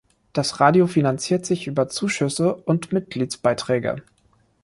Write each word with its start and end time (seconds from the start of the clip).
Das 0.33 0.59
Radio 0.59 0.87
finanziert 0.87 1.45
sich 1.45 1.67
über 1.67 1.87
Zuschüsse 1.87 2.55
und 2.55 2.91
Mitgliedsbeiträge. 2.91 3.97